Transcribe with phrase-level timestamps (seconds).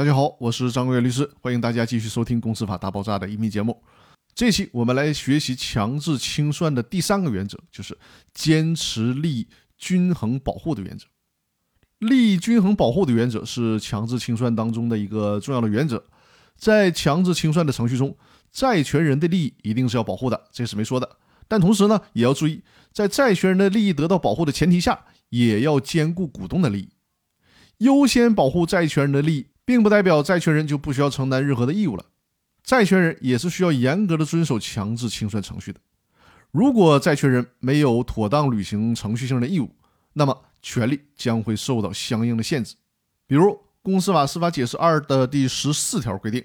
[0.00, 3.82] 大家好，我是张国元律师，欢迎大家继续收听《公司法大爆炸》的音频节目。
[4.34, 7.94] 这期我们来学习强制清算的第三个原则，就是
[8.32, 11.04] 坚持利益均衡保护的原则。
[11.98, 16.02] 利益均衡保护的原则是强制清算当中的一个重要的原则。
[16.56, 18.16] 在强制清算的程序中，
[18.50, 21.18] 债权人的利益一定是要保护的，这是没说的。
[21.46, 26.88] 但同时呢，也要注意，在债权人的利益得到保护的前提下，也要兼顾股东的利益，
[27.84, 29.46] 优先保护债权人的利益。
[29.64, 32.04] 并不代表债权人就不需要承担任何的义务了，
[32.62, 35.80] 债权人也是需要严格的遵守强制清算程序的。
[36.50, 39.70] 如果债权人没有妥当履行程序性的义务，
[40.14, 42.74] 那么权利将会受到相应的限制。
[43.26, 43.44] 比如
[43.82, 46.44] 《公司法司法解释二》的第十四条规定，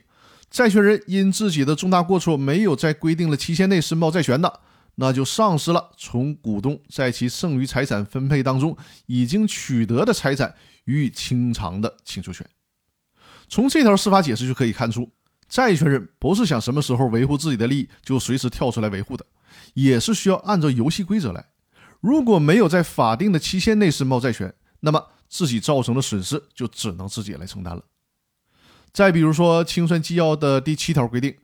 [0.52, 4.60] 债权人因自己的重大过错没有在规定的期限内申报债权的，
[4.96, 10.54] 那就丧失了从股东在其剩余财产分配当中已经取得的财产
[10.86, 12.48] 予以清偿的请求权。
[13.48, 15.10] 从这条司法解释就可以看出，
[15.48, 19.26] 债权人不是想什么时候维护自己的利益就随时跳出来维护的，
[19.74, 21.46] 也是需要按照游戏规则来。
[22.02, 27.84] 如果没有在法定的期限内申报债权，那么自己造成的损失就只能自己来承担了。
[28.92, 31.36] 再比如说，清算纪要的第七条规定，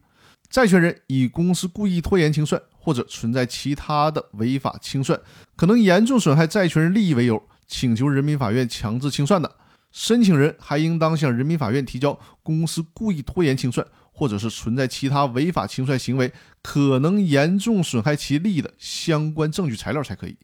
[0.49, 5.19] 债权人以公司故意拖延清算或者存在其他的违法清算，
[5.55, 9.55] 可能严重损害债权人利益为由，请求人民法院强制清算的。
[9.91, 20.37] 申请人还应当向人民法院提交公司故意拖延清算，或者是存在其他违法清算行为，可能严重损害其利益的相关证据材料才可以。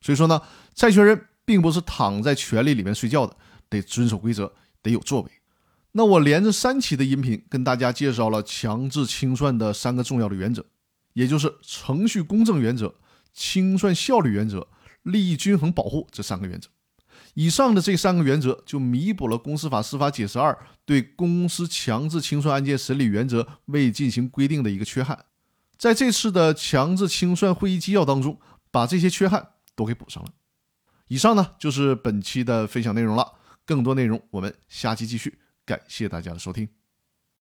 [0.00, 0.40] 所以说呢，
[0.74, 3.36] 债权人并不是躺在权利里面睡觉的，
[3.68, 5.30] 得遵守规则，得有作为。
[5.92, 10.64] 那我连着三期的音频跟大家介绍了强制清算的三个重要的原则，
[11.14, 12.94] 也就是程序公正原则、
[13.32, 14.68] 清算效率原则、
[15.02, 16.68] 利益均衡保护这三个原则。
[17.34, 20.52] 以上的这三个原则就弥补了《公司法司法解释二》
[20.84, 25.24] 对公司强制清算案件审理原则未进行规定的一个缺憾，
[25.76, 28.38] 在这次的强制清算会议纪要当中，
[28.70, 30.30] 把这些缺憾都给补上了。
[31.08, 33.34] 以上呢就是本期的分享内容了，
[33.64, 36.68] 更多内容我们下期继续，感谢大家的收听。